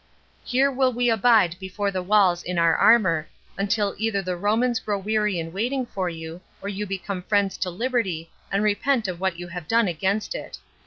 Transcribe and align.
Here 0.43 0.71
will 0.71 0.91
we 0.91 1.11
abide 1.11 1.55
before 1.59 1.91
the 1.91 2.01
walls 2.01 2.41
in 2.41 2.57
our 2.57 2.75
armor, 2.75 3.27
until 3.55 3.93
either 3.99 4.23
the 4.23 4.35
Romans 4.35 4.79
grow 4.79 4.97
weary 4.97 5.37
in 5.37 5.53
waiting 5.53 5.85
for 5.85 6.09
you, 6.09 6.41
or 6.59 6.69
you 6.69 6.87
become 6.87 7.21
friends 7.21 7.55
to 7.59 7.69
liberty, 7.69 8.31
and 8.51 8.63
repent 8.63 9.07
of 9.07 9.19
what 9.19 9.37
you 9.37 9.49
have 9.49 9.67
done 9.67 9.87
against 9.87 10.33
it." 10.33 10.57